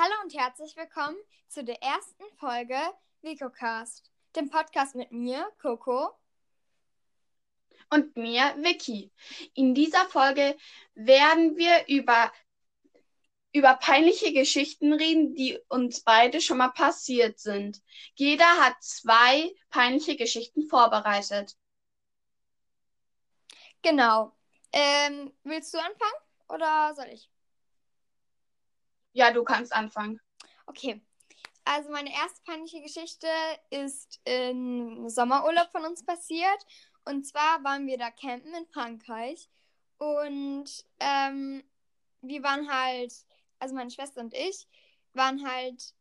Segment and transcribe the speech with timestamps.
[0.00, 1.16] Hallo und herzlich willkommen
[1.48, 2.78] zu der ersten Folge
[3.22, 6.10] VicoCast, dem Podcast mit mir, Coco.
[7.90, 9.10] Und mir, Vicky.
[9.54, 10.56] In dieser Folge
[10.94, 12.32] werden wir über,
[13.52, 17.82] über peinliche Geschichten reden, die uns beide schon mal passiert sind.
[18.14, 21.56] Jeder hat zwei peinliche Geschichten vorbereitet.
[23.82, 24.36] Genau.
[24.70, 27.28] Ähm, willst du anfangen oder soll ich?
[29.12, 30.20] Ja, du kannst anfangen.
[30.66, 31.00] Okay.
[31.64, 33.26] Also meine erste peinliche Geschichte
[33.70, 36.66] ist im Sommerurlaub von uns passiert.
[37.04, 39.48] Und zwar waren wir da campen in Frankreich.
[39.98, 41.62] Und ähm,
[42.22, 43.12] wir waren halt,
[43.58, 44.66] also meine Schwester und ich,
[45.14, 45.94] waren halt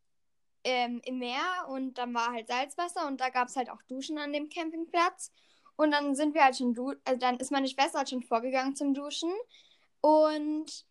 [0.64, 4.18] ähm, im Meer und dann war halt Salzwasser und da gab es halt auch Duschen
[4.18, 5.32] an dem Campingplatz.
[5.76, 8.76] Und dann sind wir halt schon, du also dann ist meine Schwester halt schon vorgegangen
[8.76, 9.32] zum Duschen.
[10.02, 10.86] Und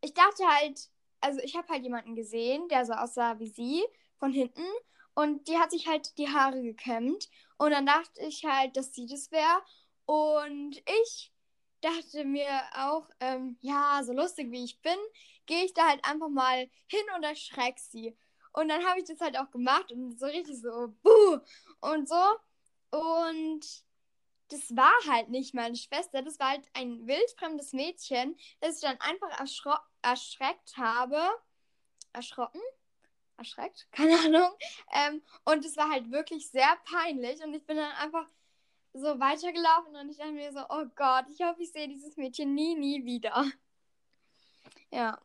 [0.00, 0.88] ich dachte halt,
[1.22, 3.84] also ich habe halt jemanden gesehen, der so aussah wie sie
[4.18, 4.64] von hinten.
[5.14, 7.28] Und die hat sich halt die Haare gekämmt.
[7.58, 9.62] Und dann dachte ich halt, dass sie das wäre.
[10.06, 11.32] Und ich
[11.80, 14.96] dachte mir auch, ähm, ja, so lustig wie ich bin,
[15.46, 18.16] gehe ich da halt einfach mal hin und erschreck sie.
[18.52, 21.38] Und dann habe ich das halt auch gemacht und so richtig so, buh,
[21.80, 22.22] und so.
[22.90, 23.64] Und
[24.52, 29.00] das war halt nicht meine Schwester, das war halt ein wildfremdes Mädchen, das ich dann
[29.00, 29.30] einfach
[30.02, 31.18] erschreckt habe.
[32.12, 32.60] Erschrocken?
[33.38, 33.88] Erschreckt?
[33.92, 34.52] Keine Ahnung.
[34.92, 38.26] Ähm, und es war halt wirklich sehr peinlich und ich bin dann einfach
[38.92, 42.54] so weitergelaufen und ich dachte mir so, oh Gott, ich hoffe, ich sehe dieses Mädchen
[42.54, 43.44] nie, nie wieder.
[44.94, 45.18] Ja.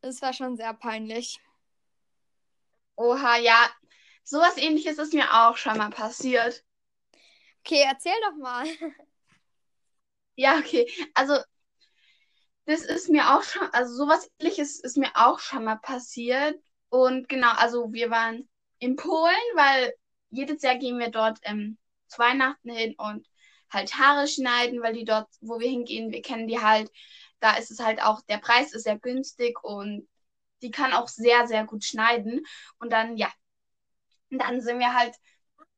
[0.00, 1.40] Es war schon sehr peinlich.
[2.96, 3.70] Oha, ja.
[4.24, 6.64] Sowas ähnliches ist mir auch schon mal passiert.
[7.66, 8.64] Okay, erzähl doch mal.
[10.36, 10.86] Ja, okay.
[11.14, 11.34] Also,
[12.66, 16.56] das ist mir auch schon, also sowas ähnliches ist mir auch schon mal passiert.
[16.88, 19.92] Und genau, also wir waren in Polen, weil
[20.30, 21.78] jedes Jahr gehen wir dort ähm,
[22.08, 23.26] zu Weihnachten hin und
[23.70, 26.90] halt Haare schneiden, weil die dort, wo wir hingehen, wir kennen die halt.
[27.40, 30.08] Da ist es halt auch, der Preis ist sehr günstig und
[30.62, 32.44] die kann auch sehr, sehr gut schneiden.
[32.78, 33.30] Und dann, ja,
[34.30, 35.14] dann sind wir halt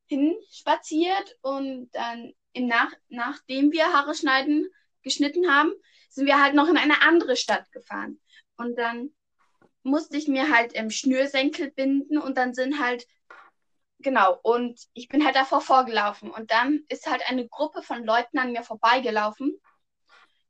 [0.09, 4.67] hinspaziert und dann im Nach nachdem wir Haare schneiden
[5.03, 5.71] geschnitten haben,
[6.09, 8.19] sind wir halt noch in eine andere Stadt gefahren.
[8.57, 9.11] Und dann
[9.83, 13.07] musste ich mir halt im Schnürsenkel binden und dann sind halt
[13.99, 18.37] genau und ich bin halt davor vorgelaufen und dann ist halt eine Gruppe von Leuten
[18.39, 19.59] an mir vorbeigelaufen.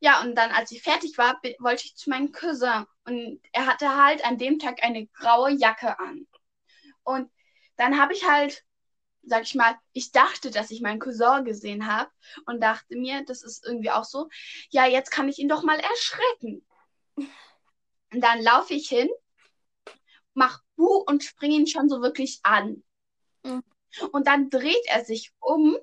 [0.02, 3.98] Ja, und dann, als ich fertig war, wollte ich zu meinem Cousin und er hatte
[4.02, 6.26] halt an dem Tag eine graue Jacke an.
[7.04, 7.30] Und
[7.76, 8.64] dann habe ich halt
[9.24, 12.10] sag ich mal, ich dachte, dass ich meinen Cousin gesehen habe
[12.46, 14.30] und dachte mir, das ist irgendwie auch so,
[14.70, 16.66] ja, jetzt kann ich ihn doch mal erschrecken.
[18.12, 19.10] Und dann laufe ich hin,
[20.34, 22.84] mach Bu und springe ihn schon so wirklich an.
[23.44, 23.64] Mhm.
[24.12, 25.78] Und dann dreht er sich um.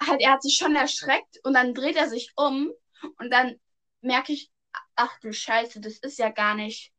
[0.00, 2.72] Halt, er hat sich schon erschreckt und dann dreht er sich um
[3.18, 3.58] und dann
[4.00, 4.50] merke ich,
[4.94, 6.92] ach du Scheiße, das ist ja gar nicht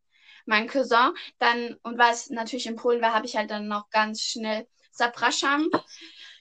[0.45, 1.13] mein Cousin.
[1.37, 4.67] Dann, und weil es natürlich in Polen war, habe ich halt dann noch ganz schnell
[4.91, 5.69] Zapraszam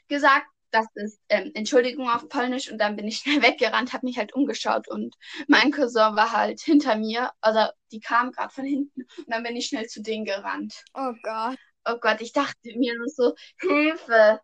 [0.08, 0.46] gesagt.
[0.70, 4.34] Das ist ähm, Entschuldigung auf Polnisch und dann bin ich schnell weggerannt, habe mich halt
[4.34, 5.14] umgeschaut und
[5.46, 9.56] mein Cousin war halt hinter mir, also die kam gerade von hinten und dann bin
[9.56, 10.84] ich schnell zu denen gerannt.
[10.92, 11.56] Oh Gott.
[11.86, 14.40] Oh Gott, ich dachte mir nur so, Hilfe.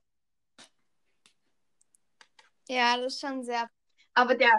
[2.68, 3.68] Ja, das ist schon sehr.
[4.14, 4.50] Aber der,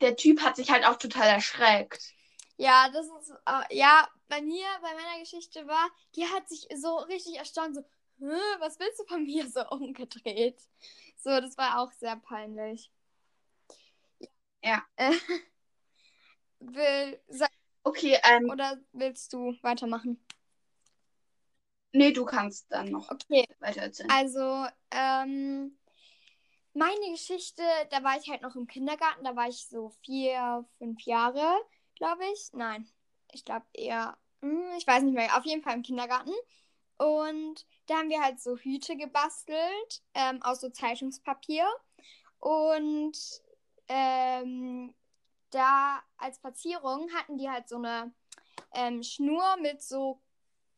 [0.00, 2.12] der Typ hat sich halt auch total erschreckt.
[2.56, 6.98] Ja, das ist, uh, ja, bei mir, bei meiner Geschichte war, die hat sich so
[6.98, 7.82] richtig erstaunt, so,
[8.60, 10.58] was willst du von mir so umgedreht?
[11.16, 12.90] So, das war auch sehr peinlich.
[14.62, 14.82] Ja.
[14.96, 15.12] Äh,
[16.60, 17.20] will,
[17.82, 20.24] okay, ähm, Oder willst du weitermachen?
[21.92, 23.46] Nee, du kannst dann noch okay.
[23.58, 24.10] weiter erzählen.
[24.10, 25.76] Also, ähm,
[26.72, 31.02] meine Geschichte, da war ich halt noch im Kindergarten, da war ich so vier, fünf
[31.02, 31.58] Jahre,
[31.96, 32.52] glaube ich.
[32.52, 32.88] Nein,
[33.32, 36.32] ich glaube eher, hm, ich weiß nicht mehr, auf jeden Fall im Kindergarten.
[36.98, 41.66] Und da haben wir halt so Hüte gebastelt ähm, aus so Zeitungspapier.
[42.38, 43.16] Und
[43.88, 44.94] ähm,
[45.50, 48.12] da als Verzierung hatten die halt so eine
[48.74, 50.20] ähm, Schnur mit so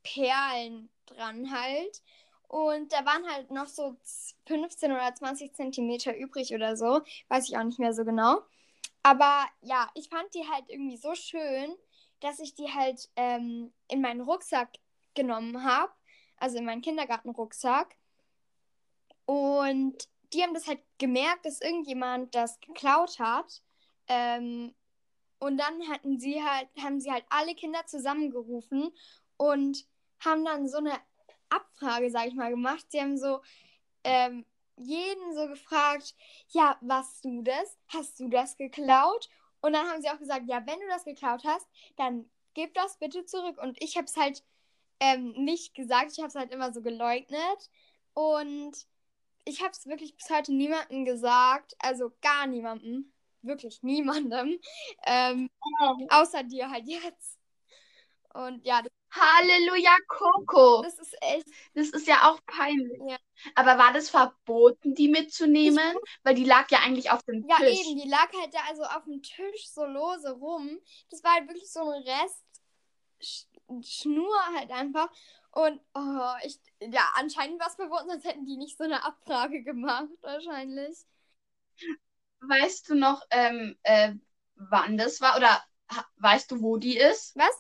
[0.03, 2.03] Perlen dran halt.
[2.49, 3.97] Und da waren halt noch so
[4.47, 7.01] 15 oder 20 Zentimeter übrig oder so.
[7.29, 8.43] Weiß ich auch nicht mehr so genau.
[9.03, 11.75] Aber ja, ich fand die halt irgendwie so schön,
[12.23, 14.71] dass ich die halt ähm, in meinen Rucksack
[15.15, 15.93] genommen habe
[16.43, 17.97] also in meinen Kindergartenrucksack.
[19.27, 23.63] Und die haben das halt gemerkt, dass irgendjemand das geklaut hat.
[24.09, 24.75] Ähm,
[25.39, 28.93] Und dann hatten sie halt, haben sie halt alle Kinder zusammengerufen
[29.37, 29.87] und
[30.19, 30.95] haben dann so eine
[31.49, 32.87] Abfrage, sag ich mal, gemacht.
[32.89, 33.41] Sie haben so
[34.05, 34.45] ähm,
[34.77, 36.17] jeden so gefragt,
[36.49, 37.79] ja, warst du das?
[37.89, 39.29] Hast du das geklaut?
[39.63, 41.67] Und dann haben sie auch gesagt, ja, wenn du das geklaut hast,
[41.97, 43.59] dann gib das bitte zurück.
[43.59, 44.45] Und ich habe es halt
[45.01, 47.71] ähm, nicht gesagt, ich habe es halt immer so geleugnet.
[48.15, 48.73] Und
[49.45, 53.13] ich habe es wirklich bis heute niemandem gesagt, also gar niemandem,
[53.43, 54.61] wirklich niemandem,
[55.07, 55.51] ähm,
[56.11, 57.39] außer dir halt jetzt.
[58.35, 60.83] Und ja, das, Halleluja, Coco.
[60.83, 62.99] das ist echt, Das ist ja auch peinlich.
[63.07, 63.17] Ja.
[63.55, 65.97] Aber war das verboten, die mitzunehmen?
[66.23, 67.81] Weil die lag ja eigentlich auf dem ja Tisch.
[67.81, 70.79] eben, die lag halt da also auf dem Tisch so lose rum.
[71.11, 72.43] Das war halt wirklich so ein Rest
[73.21, 73.47] Sch
[73.83, 75.09] Schnur halt einfach.
[75.53, 79.63] Und oh, ich, ja, anscheinend war es verboten, sonst hätten die nicht so eine Abfrage
[79.63, 80.99] gemacht, wahrscheinlich.
[82.41, 84.15] Weißt du noch, ähm, äh,
[84.57, 85.37] wann das war?
[85.37, 85.63] Oder
[86.17, 87.37] weißt du, wo die ist?
[87.37, 87.55] Was?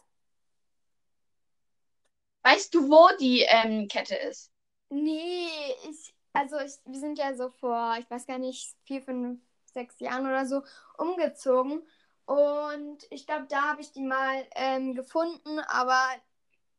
[2.44, 4.52] Weißt du, wo die ähm, Kette ist?
[4.90, 5.48] Nee,
[5.90, 9.40] ich, also ich, wir sind ja so vor, ich weiß gar nicht, vier, fünf,
[9.72, 10.62] sechs Jahren oder so
[10.98, 11.82] umgezogen.
[12.26, 15.98] Und ich glaube, da habe ich die mal ähm, gefunden, aber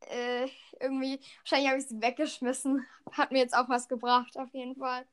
[0.02, 0.48] äh,
[0.80, 2.86] irgendwie, wahrscheinlich habe ich sie weggeschmissen.
[3.14, 5.06] Hat mir jetzt auch was gebracht, auf jeden Fall.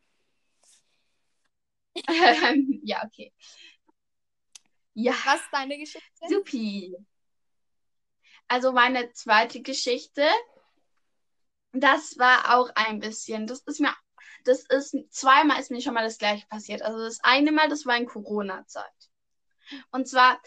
[2.09, 3.33] Ähm, ja, okay.
[4.95, 6.27] Ja, Was ist deine Geschichte?
[6.29, 6.97] supi.
[8.51, 10.27] Also meine zweite Geschichte,
[11.73, 13.95] das war auch ein bisschen, das ist mir,
[14.45, 16.83] das ist, zweimal ist mir schon mal das gleiche passiert.
[16.83, 18.85] Also das eine Mal, das war in Corona-Zeit.
[19.93, 20.43] Und zwar,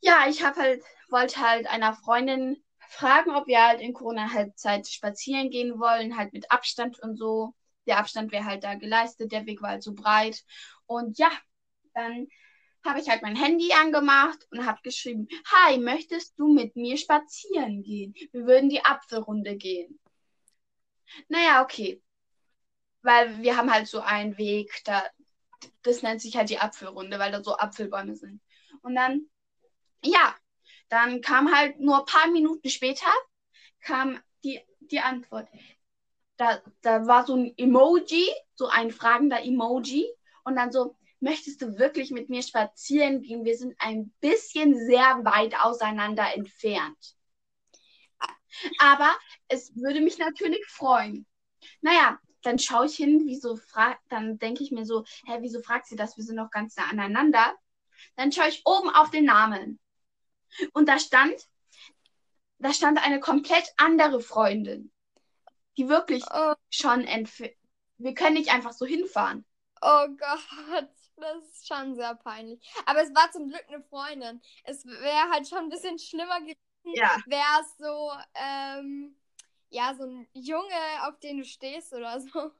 [0.00, 5.48] ja, ich habe halt, wollte halt einer Freundin fragen, ob wir halt in Corona-Halbzeit spazieren
[5.48, 7.54] gehen wollen, halt mit Abstand und so.
[7.86, 10.44] Der Abstand wäre halt da geleistet, der Weg war halt so breit.
[10.84, 11.30] Und ja,
[11.94, 12.28] dann
[12.84, 17.82] habe ich halt mein Handy angemacht und habe geschrieben, Hi, möchtest du mit mir spazieren
[17.82, 18.14] gehen?
[18.32, 19.98] Wir würden die Apfelrunde gehen.
[21.28, 22.02] Naja, okay.
[23.02, 25.04] Weil wir haben halt so einen Weg, da,
[25.82, 28.40] das nennt sich halt die Apfelrunde, weil da so Apfelbäume sind.
[28.82, 29.28] Und dann,
[30.04, 30.34] ja,
[30.88, 33.10] dann kam halt nur ein paar Minuten später,
[33.80, 35.48] kam die, die Antwort.
[36.36, 40.06] Da, da war so ein Emoji, so ein fragender Emoji.
[40.44, 43.44] Und dann so, möchtest du wirklich mit mir spazieren gehen?
[43.44, 47.16] Wir sind ein bisschen sehr weit auseinander entfernt.
[48.78, 49.10] Aber
[49.48, 51.26] es würde mich natürlich freuen.
[51.80, 55.86] Naja, dann schaue ich hin, wieso fragt, dann denke ich mir so, hä, wieso fragt
[55.86, 56.16] sie das?
[56.16, 57.54] Wir sind noch ganz nah aneinander.
[58.16, 59.78] Dann schaue ich oben auf den Namen.
[60.72, 61.34] Und da stand,
[62.58, 64.90] da stand eine komplett andere Freundin,
[65.76, 67.54] die wirklich Oh, schon entfernt.
[67.98, 69.44] Wir können nicht einfach so hinfahren.
[69.82, 70.88] oh Gott,
[71.22, 72.60] das ist schon sehr peinlich.
[72.86, 74.40] Aber es war zum Glück eine Freundin.
[74.64, 77.16] Es wäre halt schon ein bisschen schlimmer gewesen, Ja.
[77.26, 79.16] wäre es so, ähm,
[79.70, 80.74] ja, so ein Junge,
[81.08, 82.52] auf den du stehst oder so.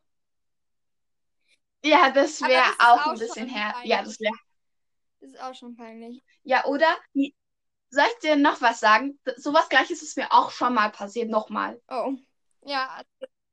[1.84, 3.72] Ja, das wäre auch auch ein bisschen her.
[3.72, 3.90] peinlich.
[3.90, 4.34] Ja, das wäre.
[5.20, 6.22] Ist auch schon peinlich.
[6.44, 6.96] Ja, oder?
[7.90, 9.18] Soll ich dir noch was sagen?
[9.36, 11.80] Sowas gleiches ist mir auch schon mal passiert, nochmal.
[11.88, 12.14] Oh.
[12.64, 13.02] Ja,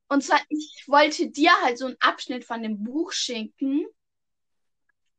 [0.07, 3.85] Und zwar, ich wollte dir halt so einen Abschnitt von dem Buch schenken.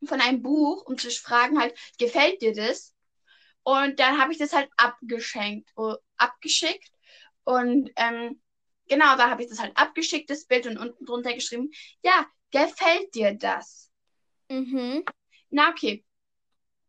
[0.04, 2.94] Von einem Buch, um zu fragen halt, gefällt dir das?
[3.62, 5.70] Und dann habe ich das halt abgeschenkt,
[6.16, 6.90] abgeschickt.
[7.44, 8.40] Und ähm,
[8.88, 11.70] genau, da habe ich das halt abgeschickt, das Bild, und unten drunter geschrieben,
[12.02, 13.90] ja, gefällt dir das?
[14.48, 15.04] mhm.
[15.50, 16.04] Na, okay.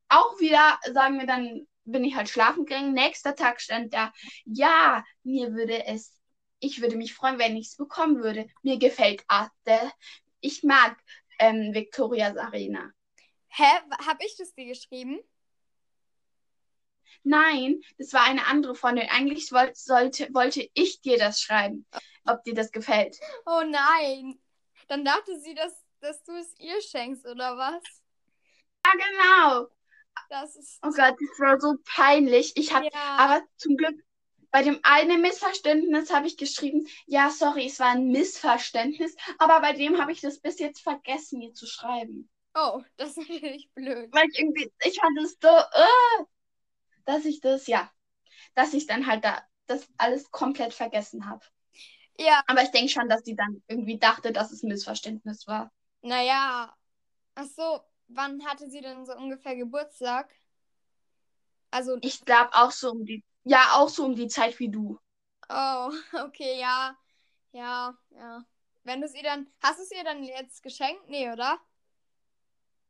[0.10, 2.94] Auch wieder, sagen wir dann, bin ich halt schlafen gegangen.
[2.94, 4.12] Nächster Tag stand da,
[4.46, 6.14] ja, mir würde es,
[6.60, 8.48] ich würde mich freuen, wenn ich es bekommen würde.
[8.62, 9.92] Mir gefällt Arte.
[10.42, 10.98] Ich mag
[11.40, 12.92] ähm, Victoria Sarena.
[13.52, 13.64] Hä?
[14.08, 15.20] Hab ich das dir geschrieben?
[17.24, 19.08] Nein, das war eine andere Freundin.
[19.10, 21.86] Eigentlich wollte, sollte, wollte ich dir das schreiben,
[22.26, 23.20] ob dir das gefällt.
[23.46, 24.40] Oh nein.
[24.88, 27.84] Dann dachte sie, dass, dass du es ihr schenkst, oder was?
[28.86, 29.68] Ja, genau.
[30.30, 30.80] Das ist.
[30.82, 32.54] Oh Gott, das war so peinlich.
[32.56, 33.18] Ich habe ja.
[33.18, 34.02] Aber zum Glück,
[34.50, 39.74] bei dem einen Missverständnis habe ich geschrieben, ja, sorry, es war ein Missverständnis, aber bei
[39.74, 42.30] dem habe ich das bis jetzt vergessen, mir zu schreiben.
[42.56, 44.14] Oh, das ist natürlich blöd.
[44.14, 46.24] Weil ich irgendwie, ich fand es so, äh,
[47.06, 47.92] dass ich das, ja,
[48.56, 51.46] dass ich dann halt da das alles komplett vergessen habe.
[52.18, 55.72] Ja, Aber ich denke schon, dass die dann irgendwie dachte, dass es ein Missverständnis war.
[56.04, 56.76] naja.
[57.36, 60.34] Ach so, wann hatte sie denn so ungefähr Geburtstag?
[61.72, 65.00] Also, Ich glaube auch so um die, ja, auch so um die Zeit wie du.
[65.50, 65.92] oh,
[66.26, 66.96] okay, ja.
[67.54, 68.46] Ja, ja.
[68.84, 69.48] Wenn du es ihr dann.
[69.62, 71.08] Hast du es ihr dann jetzt geschenkt?
[71.10, 71.60] Nee, oder?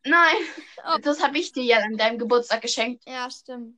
[0.06, 0.38] Nein,
[0.86, 0.98] Oh.
[1.02, 3.04] das habe ich dir ja an deinem Geburtstag geschenkt.
[3.06, 3.78] Ja, stimmt.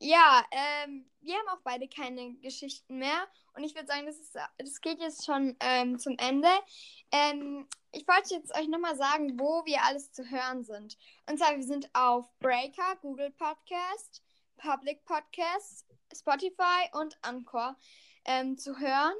[0.00, 3.26] Ja, ähm, wir haben auch beide keine Geschichten mehr.
[3.54, 6.48] Und ich würde sagen, das, ist, das geht jetzt schon ähm, zum Ende.
[7.12, 10.98] Ähm, ich wollte jetzt euch nochmal sagen, wo wir alles zu hören sind.
[11.28, 14.22] Und zwar, wir sind auf Breaker, Google Podcast,
[14.56, 17.76] Public Podcasts, Spotify und Anchor
[18.24, 19.14] ähm, zu hören.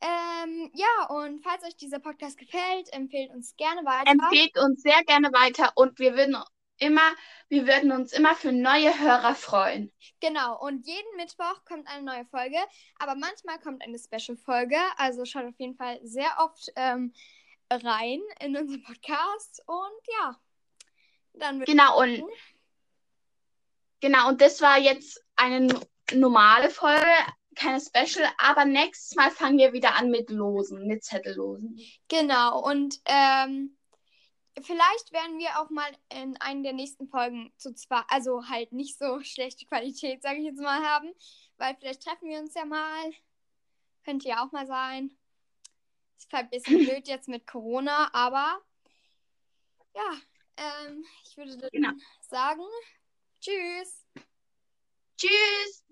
[0.00, 4.10] Ähm, ja, und falls euch dieser Podcast gefällt, empfehlt uns gerne weiter.
[4.10, 6.36] Empfehlt uns sehr gerne weiter und wir würden
[6.78, 7.14] immer,
[7.48, 9.92] wir würden uns immer für neue Hörer freuen.
[10.20, 12.58] Genau, und jeden Mittwoch kommt eine neue Folge,
[12.98, 14.76] aber manchmal kommt eine Special-Folge.
[14.96, 17.14] Also schaut auf jeden Fall sehr oft ähm,
[17.70, 19.62] rein in unseren Podcast.
[19.66, 20.36] Und ja,
[21.34, 22.24] dann Genau, und
[24.00, 25.80] genau, und das war jetzt eine
[26.12, 27.06] normale Folge,
[27.54, 31.78] keine Special, aber nächstes Mal fangen wir wieder an mit Losen, mit Zettellosen.
[32.08, 33.76] Genau, und ähm,
[34.62, 38.98] vielleicht werden wir auch mal in einer der nächsten Folgen zu zwar, also halt nicht
[38.98, 41.12] so schlechte Qualität, sage ich jetzt mal, haben,
[41.56, 43.12] weil vielleicht treffen wir uns ja mal.
[44.04, 45.16] Könnte ja auch mal sein.
[46.18, 48.60] Ist halt ein bisschen blöd jetzt mit Corona, aber
[49.94, 50.20] ja,
[50.56, 51.92] ähm, ich würde Genau.
[52.28, 52.62] sagen,
[53.40, 54.04] tschüss.
[55.16, 55.83] Tschüss!